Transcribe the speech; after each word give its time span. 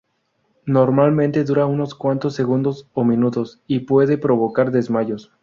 Normalmente 0.65 1.43
dura 1.43 1.67
unos 1.67 1.93
cuantos 1.93 2.33
segundos 2.33 2.87
o 2.95 3.03
minutos 3.03 3.61
y 3.67 3.81
puede 3.81 4.17
provocar 4.17 4.71
desmayos. 4.71 5.31